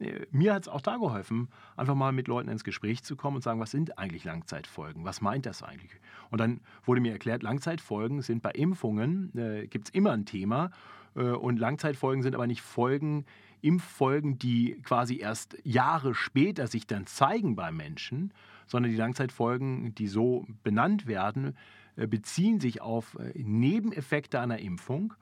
[0.00, 3.36] Äh, mir hat es auch da geholfen, einfach mal mit Leuten ins Gespräch zu kommen
[3.36, 5.04] und sagen, was sind eigentlich Langzeitfolgen?
[5.04, 5.92] Was meint das eigentlich?
[6.30, 10.70] Und dann wurde mir erklärt, Langzeitfolgen sind bei Impfungen, äh, gibt es immer ein Thema.
[11.14, 13.24] Äh, und Langzeitfolgen sind aber nicht Folgen,
[13.62, 18.32] Impffolgen, die quasi erst Jahre später sich dann zeigen beim Menschen,
[18.66, 21.56] sondern die Langzeitfolgen, die so benannt werden,
[21.96, 25.14] äh, beziehen sich auf äh, Nebeneffekte einer Impfung,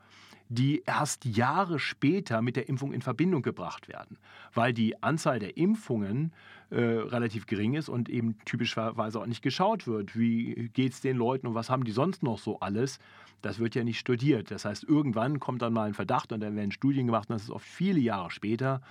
[0.48, 4.18] die erst Jahre später mit der Impfung in Verbindung gebracht werden,
[4.52, 6.32] weil die Anzahl der Impfungen
[6.70, 10.16] äh, relativ gering ist und eben typischerweise auch nicht geschaut wird.
[10.16, 12.98] Wie geht es den Leuten und was haben die sonst noch so alles?
[13.42, 14.50] Das wird ja nicht studiert.
[14.50, 17.44] Das heißt, irgendwann kommt dann mal ein Verdacht und dann werden Studien gemacht und das
[17.44, 18.82] ist oft viele Jahre später.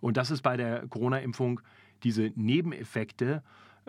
[0.00, 1.60] Und das ist bei der Corona-Impfung
[2.02, 3.42] diese Nebeneffekte,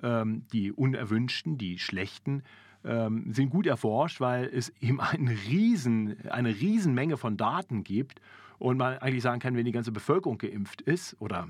[0.03, 2.43] ähm, die unerwünschten, die schlechten,
[2.83, 8.21] ähm, sind gut erforscht, weil es eben eine riesen, eine riesen Menge von Daten gibt
[8.59, 11.47] und man eigentlich sagen kann, wenn die ganze Bevölkerung geimpft ist oder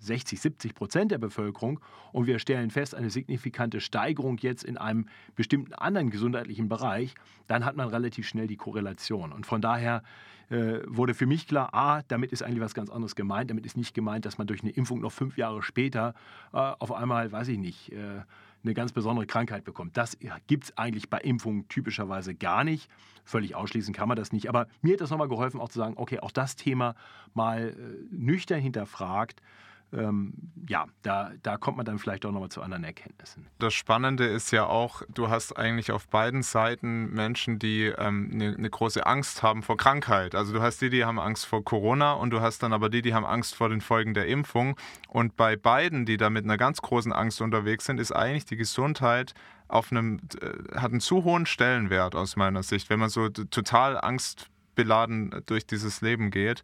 [0.00, 1.80] 60, äh, 70 Prozent der Bevölkerung
[2.12, 7.14] und wir stellen fest, eine signifikante Steigerung jetzt in einem bestimmten anderen gesundheitlichen Bereich,
[7.46, 9.32] dann hat man relativ schnell die Korrelation.
[9.32, 10.02] Und von daher
[10.48, 13.50] äh, wurde für mich klar, a, damit ist eigentlich was ganz anderes gemeint.
[13.50, 16.14] Damit ist nicht gemeint, dass man durch eine Impfung noch fünf Jahre später
[16.52, 18.22] äh, auf einmal, weiß ich nicht, äh,
[18.66, 19.96] eine ganz besondere Krankheit bekommt.
[19.96, 22.90] Das gibt es eigentlich bei Impfungen typischerweise gar nicht.
[23.24, 24.48] Völlig ausschließen kann man das nicht.
[24.48, 26.94] Aber mir hat das nochmal geholfen, auch zu sagen, okay, auch das Thema
[27.34, 29.40] mal äh, nüchtern hinterfragt
[29.92, 30.34] ähm,
[30.68, 33.46] ja, da, da kommt man dann vielleicht auch nochmal zu anderen Erkenntnissen.
[33.58, 38.28] Das Spannende ist ja auch, du hast eigentlich auf beiden Seiten Menschen, die eine ähm,
[38.28, 40.34] ne, ne große Angst haben vor Krankheit.
[40.34, 43.02] Also du hast die, die haben Angst vor Corona und du hast dann aber die,
[43.02, 44.76] die haben Angst vor den Folgen der Impfung.
[45.08, 48.56] Und bei beiden, die da mit einer ganz großen Angst unterwegs sind, ist eigentlich die
[48.56, 49.34] Gesundheit
[49.68, 52.90] auf einem, äh, hat einen zu hohen Stellenwert aus meiner Sicht.
[52.90, 56.62] Wenn man so total Angst beladen durch dieses Leben geht.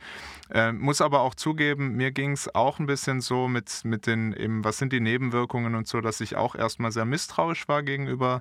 [0.53, 4.33] Ähm, muss aber auch zugeben, mir ging es auch ein bisschen so mit, mit den,
[4.33, 8.40] eben, was sind die Nebenwirkungen und so, dass ich auch erstmal sehr misstrauisch war gegenüber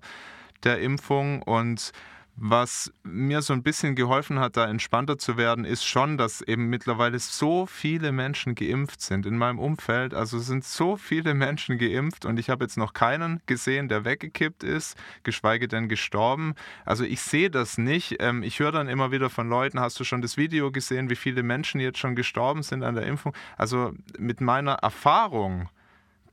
[0.64, 1.92] der Impfung und
[2.44, 6.70] was mir so ein bisschen geholfen hat, da entspannter zu werden, ist schon, dass eben
[6.70, 10.16] mittlerweile so viele Menschen geimpft sind in meinem Umfeld.
[10.16, 14.64] Also sind so viele Menschen geimpft und ich habe jetzt noch keinen gesehen, der weggekippt
[14.64, 16.56] ist, geschweige denn gestorben.
[16.84, 18.16] Also ich sehe das nicht.
[18.20, 21.16] Ähm, ich höre dann immer wieder von Leuten, hast du schon das Video gesehen, wie
[21.16, 23.36] viele Menschen jetzt schon gestorben sind an der Impfung?
[23.56, 25.70] Also mit meiner Erfahrung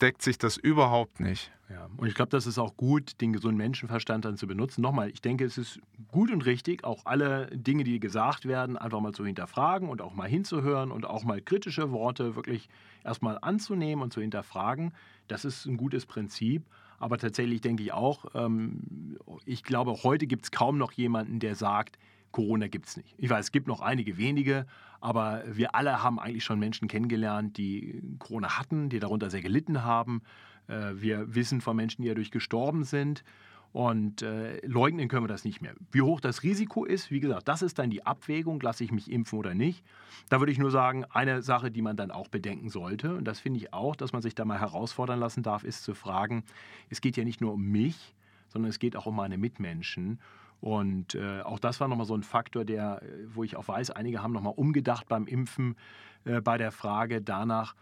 [0.00, 1.50] deckt sich das überhaupt nicht.
[1.70, 4.80] Ja, und ich glaube, das ist auch gut, den gesunden Menschenverstand dann zu benutzen.
[4.80, 5.80] Nochmal, ich denke, es ist
[6.10, 10.14] gut und richtig, auch alle Dinge, die gesagt werden, einfach mal zu hinterfragen und auch
[10.14, 12.70] mal hinzuhören und auch mal kritische Worte wirklich
[13.04, 14.94] erstmal anzunehmen und zu hinterfragen.
[15.26, 16.64] Das ist ein gutes Prinzip.
[17.00, 21.54] Aber tatsächlich denke ich auch, ähm, ich glaube, heute gibt es kaum noch jemanden, der
[21.54, 21.98] sagt,
[22.32, 23.14] Corona gibt es nicht.
[23.18, 24.66] Ich weiß, es gibt noch einige wenige,
[25.00, 29.84] aber wir alle haben eigentlich schon Menschen kennengelernt, die Corona hatten, die darunter sehr gelitten
[29.84, 30.22] haben.
[30.66, 33.24] Äh, wir wissen von Menschen, die dadurch gestorben sind.
[33.72, 35.74] Und äh, leugnen können wir das nicht mehr.
[35.92, 39.10] Wie hoch das Risiko ist, wie gesagt, das ist dann die Abwägung, lasse ich mich
[39.10, 39.84] impfen oder nicht.
[40.30, 43.40] Da würde ich nur sagen, eine Sache, die man dann auch bedenken sollte, und das
[43.40, 46.44] finde ich auch, dass man sich da mal herausfordern lassen darf, ist zu fragen,
[46.88, 48.14] es geht ja nicht nur um mich,
[48.48, 50.18] sondern es geht auch um meine Mitmenschen.
[50.60, 53.90] Und äh, auch das war nochmal so ein Faktor, der, äh, wo ich auch weiß,
[53.90, 55.76] einige haben nochmal umgedacht beim Impfen
[56.24, 57.74] äh, bei der Frage danach,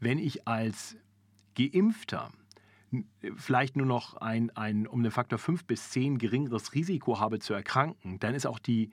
[0.00, 0.96] wenn ich als
[1.56, 2.30] Geimpfter
[3.36, 7.52] vielleicht nur noch ein, ein um den Faktor 5 bis 10 geringeres Risiko habe zu
[7.52, 8.90] erkranken, dann ist auch die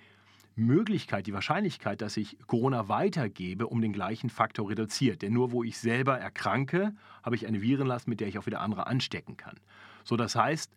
[0.55, 5.21] Möglichkeit, die Wahrscheinlichkeit, dass ich Corona weitergebe, um den gleichen Faktor reduziert.
[5.21, 8.61] Denn nur wo ich selber erkranke, habe ich eine Virenlast, mit der ich auch wieder
[8.61, 9.59] andere anstecken kann.
[10.03, 10.73] So, das heißt,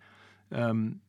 [0.51, 1.01] ähm,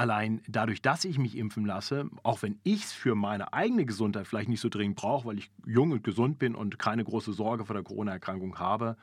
[0.00, 4.26] allein dadurch, dass ich mich impfen lasse, auch wenn ich es für meine eigene Gesundheit
[4.26, 7.66] vielleicht nicht so dringend brauche, weil ich jung und gesund bin und keine große Sorge
[7.66, 8.96] vor der Corona-Erkrankung habe,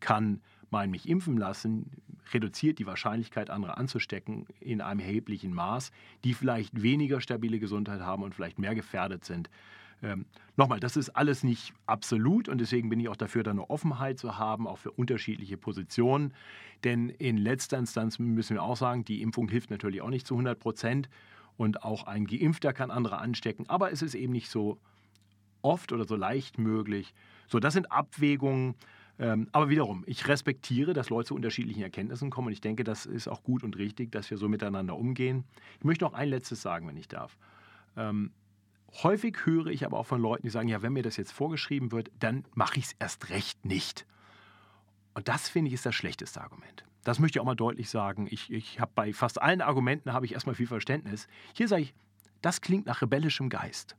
[0.00, 1.90] kann mein mich impfen lassen
[2.32, 5.92] reduziert die Wahrscheinlichkeit, andere anzustecken, in einem erheblichen Maß,
[6.24, 9.50] die vielleicht weniger stabile Gesundheit haben und vielleicht mehr gefährdet sind.
[10.02, 10.26] Ähm,
[10.58, 14.18] Nochmal, das ist alles nicht absolut und deswegen bin ich auch dafür, da eine Offenheit
[14.18, 16.34] zu haben, auch für unterschiedliche Positionen.
[16.82, 20.34] Denn in letzter Instanz müssen wir auch sagen, die Impfung hilft natürlich auch nicht zu
[20.34, 21.08] 100 Prozent
[21.56, 24.80] und auch ein Geimpfter kann andere anstecken, aber es ist eben nicht so
[25.62, 27.14] oft oder so leicht möglich.
[27.46, 28.74] So, das sind Abwägungen.
[29.20, 33.06] Ähm, aber wiederum, ich respektiere, dass Leute zu unterschiedlichen Erkenntnissen kommen und ich denke, das
[33.06, 35.44] ist auch gut und richtig, dass wir so miteinander umgehen.
[35.78, 37.38] Ich möchte noch ein letztes sagen, wenn ich darf.
[37.96, 38.32] Ähm,
[39.02, 41.92] häufig höre ich aber auch von Leuten, die sagen, ja, wenn mir das jetzt vorgeschrieben
[41.92, 44.06] wird, dann mache ich es erst recht nicht.
[45.14, 46.84] Und das finde ich ist das schlechteste Argument.
[47.04, 48.26] Das möchte ich auch mal deutlich sagen.
[48.30, 51.26] Ich, ich habe bei fast allen Argumenten habe ich erstmal viel Verständnis.
[51.54, 51.94] Hier sage ich,
[52.42, 53.96] das klingt nach rebellischem Geist.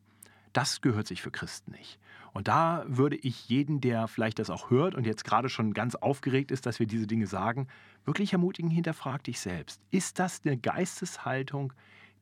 [0.54, 1.99] Das gehört sich für Christen nicht.
[2.34, 5.95] Und da würde ich jeden, der vielleicht das auch hört und jetzt gerade schon ganz
[5.95, 7.67] aufgeregt ist, dass wir diese Dinge sagen,
[8.06, 9.82] wirklich ermutigen, hinterfrag dich selbst.
[9.91, 11.73] Ist das eine Geisteshaltung,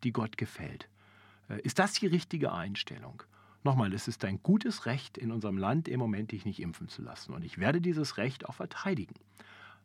[0.03, 0.89] die Gott gefällt?
[1.49, 3.23] Äh, ist das die richtige Einstellung?
[3.63, 7.01] Nochmal, es ist ein gutes Recht in unserem Land im Moment, dich nicht impfen zu
[7.01, 7.33] lassen.
[7.33, 9.15] Und ich werde dieses Recht auch verteidigen.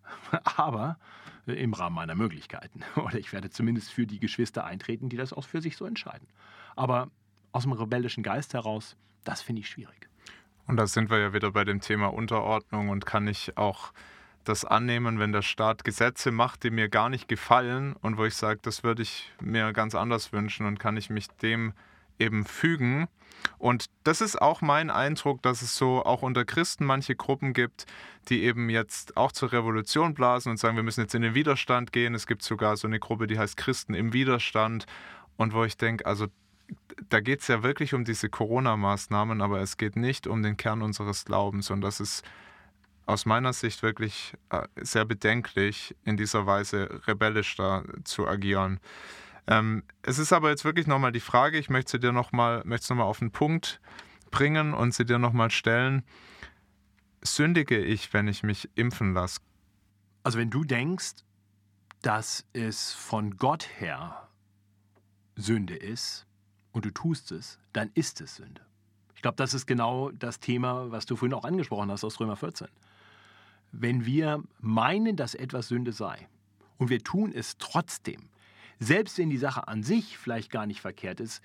[0.57, 0.99] Aber
[1.47, 2.83] äh, im Rahmen meiner Möglichkeiten.
[2.97, 6.29] Oder ich werde zumindest für die Geschwister eintreten, die das auch für sich so entscheiden.
[6.77, 7.11] Aber
[7.53, 10.09] aus dem rebellischen Geist heraus, das finde ich schwierig.
[10.67, 13.93] Und da sind wir ja wieder bei dem Thema Unterordnung und kann ich auch
[14.45, 18.35] das annehmen, wenn der Staat Gesetze macht, die mir gar nicht gefallen und wo ich
[18.35, 21.73] sage, das würde ich mir ganz anders wünschen und kann ich mich dem
[22.19, 23.09] eben fügen.
[23.59, 27.87] Und das ist auch mein Eindruck, dass es so auch unter Christen manche Gruppen gibt,
[28.29, 31.93] die eben jetzt auch zur Revolution blasen und sagen, wir müssen jetzt in den Widerstand
[31.93, 32.15] gehen.
[32.15, 34.87] Es gibt sogar so eine Gruppe, die heißt Christen im Widerstand.
[35.37, 36.27] Und wo ich denke, also
[37.09, 40.83] da geht es ja wirklich um diese Corona-Maßnahmen, aber es geht nicht um den Kern
[40.83, 41.71] unseres Glaubens.
[41.71, 42.25] Und das ist
[43.07, 48.81] aus meiner Sicht wirklich äh, sehr bedenklich, in dieser Weise rebellisch da zu agieren.
[49.47, 52.99] Ähm, es ist aber jetzt wirklich nochmal die Frage, ich möchte sie dir nochmal noch
[52.99, 53.81] auf den Punkt
[54.31, 56.03] bringen und sie dir nochmal stellen.
[57.23, 59.41] Sündige ich, wenn ich mich impfen lasse?
[60.23, 61.25] Also wenn du denkst,
[62.03, 64.29] dass es von Gott her
[65.37, 66.27] Sünde ist
[66.73, 68.63] und du tust es, dann ist es Sünde.
[69.15, 72.37] Ich glaube, das ist genau das Thema, was du vorhin auch angesprochen hast aus Römer
[72.37, 72.67] 14.
[73.73, 76.29] Wenn wir meinen, dass etwas Sünde sei
[76.79, 78.29] und wir tun es trotzdem,
[78.79, 81.43] selbst wenn die Sache an sich vielleicht gar nicht verkehrt ist,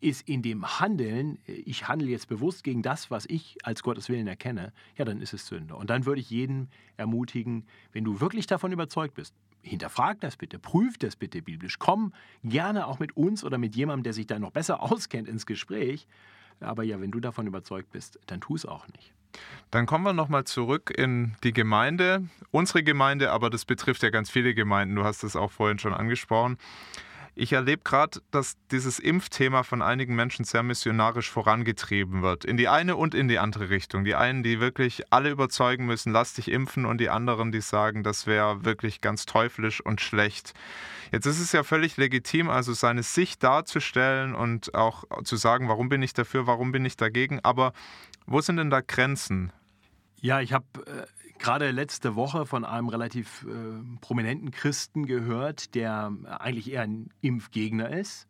[0.00, 4.26] ist in dem Handeln, ich handle jetzt bewusst gegen das, was ich als Gottes Willen
[4.26, 5.76] erkenne, ja, dann ist es Sünde.
[5.76, 10.58] Und dann würde ich jeden ermutigen, wenn du wirklich davon überzeugt bist, hinterfrag das bitte,
[10.58, 14.38] prüf das bitte biblisch, komm gerne auch mit uns oder mit jemandem, der sich da
[14.38, 16.06] noch besser auskennt, ins Gespräch.
[16.60, 19.14] Aber ja, wenn du davon überzeugt bist, dann tu es auch nicht.
[19.70, 24.30] Dann kommen wir nochmal zurück in die Gemeinde, unsere Gemeinde, aber das betrifft ja ganz
[24.30, 24.94] viele Gemeinden.
[24.94, 26.58] Du hast es auch vorhin schon angesprochen.
[27.34, 32.44] Ich erlebe gerade, dass dieses Impfthema von einigen Menschen sehr missionarisch vorangetrieben wird.
[32.44, 34.04] In die eine und in die andere Richtung.
[34.04, 38.02] Die einen, die wirklich alle überzeugen müssen, lass dich impfen, und die anderen, die sagen,
[38.02, 40.52] das wäre wirklich ganz teuflisch und schlecht.
[41.10, 45.88] Jetzt ist es ja völlig legitim, also seine Sicht darzustellen und auch zu sagen, warum
[45.88, 47.40] bin ich dafür, warum bin ich dagegen.
[47.42, 47.72] Aber
[48.26, 49.52] wo sind denn da Grenzen?
[50.20, 51.06] Ja, ich habe äh,
[51.38, 57.90] gerade letzte Woche von einem relativ äh, prominenten Christen gehört, der eigentlich eher ein Impfgegner
[57.90, 58.28] ist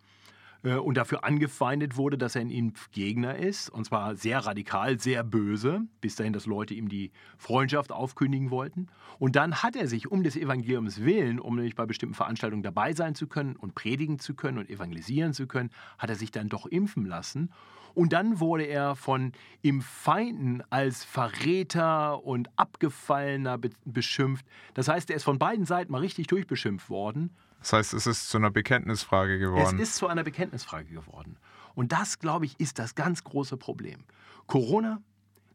[0.62, 3.68] äh, und dafür angefeindet wurde, dass er ein Impfgegner ist.
[3.68, 8.88] Und zwar sehr radikal, sehr böse, bis dahin, dass Leute ihm die Freundschaft aufkündigen wollten.
[9.18, 12.94] Und dann hat er sich um des Evangeliums willen, um nämlich bei bestimmten Veranstaltungen dabei
[12.94, 16.48] sein zu können und predigen zu können und evangelisieren zu können, hat er sich dann
[16.48, 17.50] doch impfen lassen.
[17.94, 24.46] Und dann wurde er von im Feinden als Verräter und Abgefallener be beschimpft.
[24.74, 27.31] Das heißt, er ist von beiden Seiten mal richtig durchbeschimpft worden.
[27.61, 29.76] Das heißt, es ist zu einer Bekenntnisfrage geworden.
[29.81, 31.37] Es ist zu einer Bekenntnisfrage geworden.
[31.74, 34.05] Und das, glaube ich, ist das ganz große Problem.
[34.46, 35.00] Corona,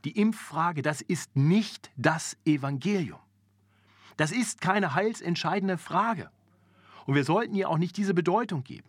[0.05, 3.19] die Impffrage, das ist nicht das Evangelium.
[4.15, 6.31] Das ist keine heilsentscheidende Frage.
[7.05, 8.87] Und wir sollten ihr auch nicht diese Bedeutung geben.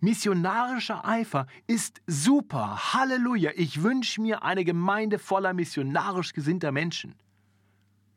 [0.00, 2.94] Missionarischer Eifer ist super.
[2.94, 3.52] Halleluja.
[3.56, 7.14] Ich wünsche mir eine Gemeinde voller missionarisch gesinnter Menschen.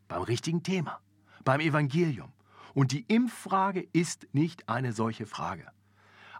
[0.07, 0.99] Beim richtigen Thema,
[1.43, 2.31] beim Evangelium.
[2.73, 5.67] Und die Impffrage ist nicht eine solche Frage.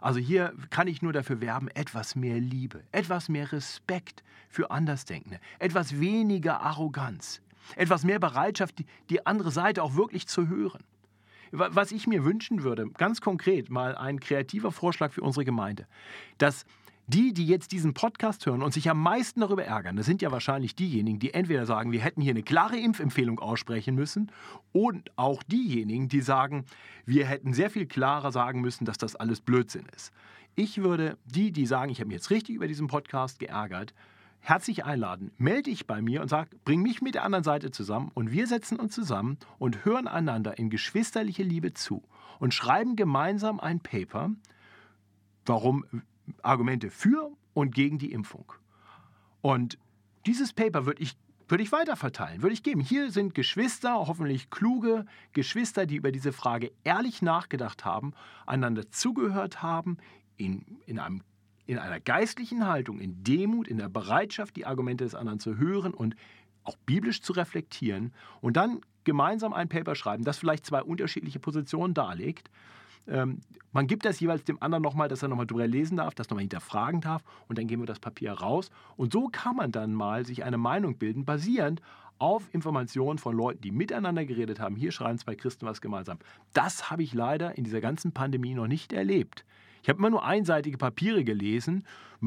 [0.00, 5.38] Also hier kann ich nur dafür werben, etwas mehr Liebe, etwas mehr Respekt für Andersdenkende,
[5.60, 7.40] etwas weniger Arroganz,
[7.76, 10.82] etwas mehr Bereitschaft, die, andere Seite auch wirklich zu hören.
[11.52, 15.86] Was ich mir wünschen würde, ganz konkret mal ein kreativer Vorschlag für unsere Gemeinde,
[16.38, 16.64] dass
[17.06, 20.30] die, die jetzt diesen Podcast hören und sich am meisten darüber ärgern, das sind ja
[20.30, 24.30] wahrscheinlich diejenigen, die entweder sagen, wir hätten hier eine klare Impfempfehlung aussprechen müssen,
[24.72, 26.64] und auch diejenigen, die sagen,
[27.04, 30.12] wir hätten sehr viel klarer sagen müssen, dass das alles Blödsinn ist.
[30.54, 33.92] Ich würde die, die sagen, ich habe mich jetzt richtig über diesen Podcast geärgert,
[34.42, 35.30] herzlich einladen.
[35.38, 38.46] Melde dich bei mir und sag, bring mich mit der anderen Seite zusammen und wir
[38.46, 42.02] setzen uns zusammen und hören einander in geschwisterliche Liebe zu
[42.40, 44.30] und schreiben gemeinsam ein Paper,
[45.46, 45.84] warum
[46.42, 48.52] Argumente für und gegen die Impfung.
[49.40, 49.78] Und
[50.26, 51.16] dieses Paper würde ich,
[51.48, 52.80] würde ich weiterverteilen, würde ich geben.
[52.80, 58.12] Hier sind Geschwister, hoffentlich kluge Geschwister, die über diese Frage ehrlich nachgedacht haben,
[58.44, 59.98] einander zugehört haben,
[60.36, 61.22] in, in einem
[61.66, 65.94] in einer geistlichen Haltung, in Demut, in der Bereitschaft, die Argumente des anderen zu hören
[65.94, 66.16] und
[66.64, 71.94] auch biblisch zu reflektieren und dann gemeinsam ein Paper schreiben, das vielleicht zwei unterschiedliche Positionen
[71.94, 72.50] darlegt.
[73.08, 73.40] Ähm,
[73.72, 76.42] man gibt das jeweils dem anderen nochmal, dass er nochmal drüber lesen darf, das nochmal
[76.42, 78.70] hinterfragen darf und dann geben wir das Papier raus.
[78.96, 81.82] Und so kann man dann mal sich eine Meinung bilden, basierend
[82.18, 84.76] auf Informationen von Leuten, die miteinander geredet haben.
[84.76, 86.18] Hier schreiben zwei Christen was gemeinsam.
[86.52, 89.44] Das habe ich leider in dieser ganzen Pandemie noch nicht erlebt.
[89.82, 91.84] Ich habe immer nur einseitige Papiere gelesen,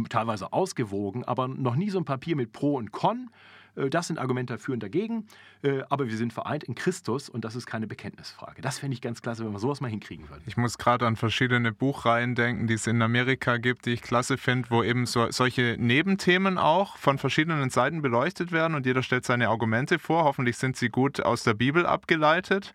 [0.10, 3.30] teilweise ausgewogen, aber noch nie so ein Papier mit Pro und Con.
[3.76, 5.28] Äh, das sind Argumente dafür und dagegen.
[5.62, 8.62] Äh, aber wir sind vereint in Christus und das ist keine Bekenntnisfrage.
[8.62, 10.44] Das fände ich ganz klasse, wenn wir sowas mal hinkriegen würden.
[10.46, 14.38] Ich muss gerade an verschiedene Buchreihen denken, die es in Amerika gibt, die ich klasse
[14.38, 19.26] finde, wo eben so, solche Nebenthemen auch von verschiedenen Seiten beleuchtet werden und jeder stellt
[19.26, 20.24] seine Argumente vor.
[20.24, 22.74] Hoffentlich sind sie gut aus der Bibel abgeleitet.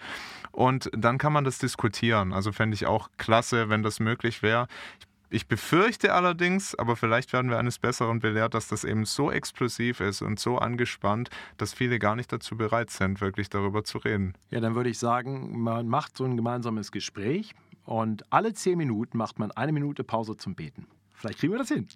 [0.53, 2.33] Und dann kann man das diskutieren.
[2.33, 4.67] Also fände ich auch klasse, wenn das möglich wäre.
[4.99, 5.07] Ich
[5.47, 10.23] befürchte allerdings, aber vielleicht werden wir eines Besseren belehrt, dass das eben so explosiv ist
[10.23, 14.35] und so angespannt, dass viele gar nicht dazu bereit sind, wirklich darüber zu reden.
[14.51, 19.17] Ja, dann würde ich sagen, man macht so ein gemeinsames Gespräch und alle zehn Minuten
[19.19, 20.87] macht man eine Minute Pause zum Beten.
[21.15, 21.87] Vielleicht kriegen wir das hin.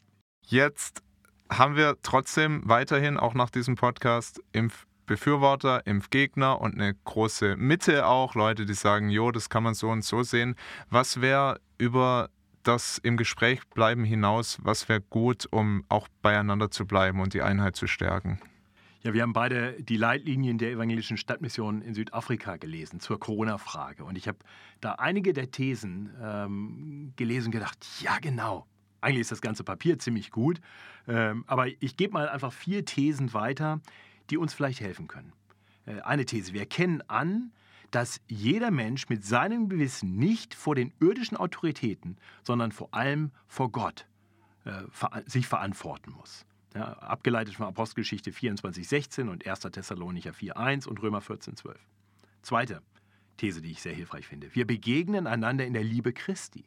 [0.46, 1.02] Jetzt
[1.50, 8.34] haben wir trotzdem weiterhin auch nach diesem Podcast Impfbefürworter, Impfgegner und eine große Mitte auch,
[8.34, 10.56] Leute, die sagen, jo, das kann man so und so sehen.
[10.90, 12.28] Was wäre über
[12.64, 17.42] das im Gespräch bleiben hinaus, was wäre gut, um auch beieinander zu bleiben und die
[17.42, 18.40] Einheit zu stärken?
[19.02, 24.02] Ja, wir haben beide die Leitlinien der evangelischen Stadtmission in Südafrika gelesen zur Corona-Frage.
[24.02, 24.38] Und ich habe
[24.80, 28.66] da einige der Thesen ähm, gelesen und gedacht, ja genau,
[29.02, 30.58] eigentlich ist das ganze Papier ziemlich gut.
[31.06, 33.80] Ähm, aber ich gebe mal einfach vier Thesen weiter,
[34.30, 35.34] die uns vielleicht helfen können.
[35.84, 37.52] Äh, eine These, wir erkennen an,
[37.94, 43.70] dass jeder Mensch mit seinem Gewissen nicht vor den irdischen Autoritäten, sondern vor allem vor
[43.70, 44.06] Gott
[44.64, 44.82] äh,
[45.26, 46.44] sich verantworten muss.
[46.74, 49.60] Ja, abgeleitet von Apostelgeschichte 24,16 und 1.
[49.60, 51.76] Thessalonicher 4,1 und Römer 14,12.
[52.42, 52.82] Zweite
[53.36, 54.52] These, die ich sehr hilfreich finde.
[54.54, 56.64] Wir begegnen einander in der Liebe Christi.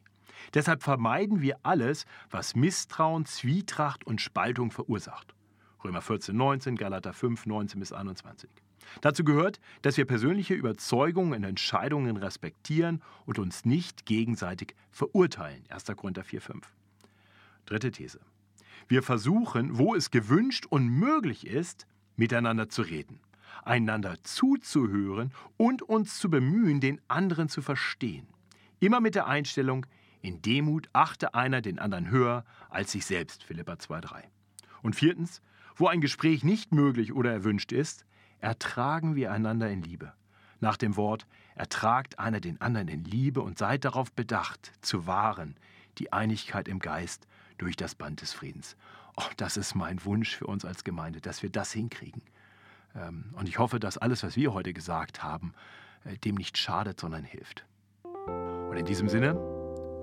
[0.54, 5.34] Deshalb vermeiden wir alles, was Misstrauen, Zwietracht und Spaltung verursacht.
[5.84, 8.48] Römer 14, 19, Galater 5, 19 bis 21.
[9.00, 15.62] Dazu gehört, dass wir persönliche Überzeugungen und Entscheidungen respektieren und uns nicht gegenseitig verurteilen.
[15.68, 15.84] 1.
[15.96, 16.66] Korinther 4, 5.
[17.66, 18.20] Dritte These.
[18.88, 23.20] Wir versuchen, wo es gewünscht und möglich ist, miteinander zu reden,
[23.64, 28.26] einander zuzuhören und uns zu bemühen, den anderen zu verstehen.
[28.80, 29.86] Immer mit der Einstellung,
[30.20, 34.22] in Demut achte einer den anderen höher als sich selbst, Philippa 2,3.
[34.82, 35.42] Und viertens,
[35.76, 38.04] wo ein Gespräch nicht möglich oder erwünscht ist,
[38.40, 40.12] ertragen wir einander in Liebe.
[40.60, 45.56] Nach dem Wort, ertragt einer den anderen in Liebe und seid darauf bedacht, zu wahren,
[45.98, 47.26] die Einigkeit im Geist
[47.58, 48.76] durch das Band des Friedens.
[49.16, 52.22] Oh, das ist mein Wunsch für uns als Gemeinde, dass wir das hinkriegen.
[52.94, 55.52] Ähm, und ich hoffe, dass alles, was wir heute gesagt haben,
[56.04, 57.64] äh, dem nicht schadet, sondern hilft.
[58.70, 59.34] Und in diesem Sinne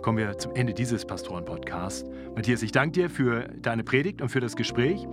[0.01, 2.03] kommen wir zum Ende dieses Pastoren-Podcasts.
[2.35, 5.07] Matthias, ich danke dir für deine Predigt und für das Gespräch.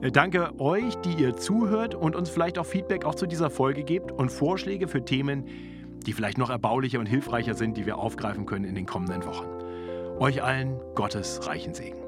[0.00, 3.82] Äh, danke euch, die ihr zuhört und uns vielleicht auch Feedback auch zu dieser Folge
[3.82, 5.44] gebt und Vorschläge für Themen,
[6.06, 9.46] die vielleicht noch erbaulicher und hilfreicher sind, die wir aufgreifen können in den kommenden Wochen.
[10.18, 12.05] Euch allen Gottes reichen Segen.